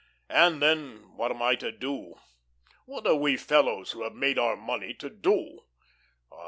And, 0.31 0.63
then, 0.63 1.15
what 1.15 1.29
am 1.29 1.43
I 1.43 1.53
to 1.57 1.71
do? 1.71 2.15
What 2.87 3.05
are 3.05 3.13
we 3.13 3.37
fellows, 3.37 3.91
who 3.91 4.01
have 4.01 4.15
made 4.15 4.39
our 4.39 4.55
money, 4.55 4.95
to 4.95 5.11
do? 5.11 5.59